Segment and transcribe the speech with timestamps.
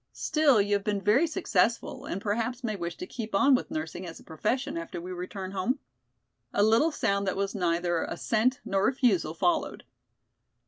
[0.13, 4.03] Still you have been very successful and perhaps may wish to keep on with nursing
[4.07, 5.77] as a profession after we return home?"
[6.55, 9.83] A little sound that was neither assent nor refusal followed.